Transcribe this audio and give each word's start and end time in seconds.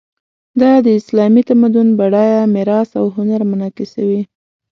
دا 0.61 0.71
د 0.85 0.87
اسلامي 0.99 1.41
تمدن 1.49 1.87
بډایه 1.99 2.41
میراث 2.55 2.89
او 2.99 3.05
هنر 3.15 3.41
منعکسوي. 3.51 4.21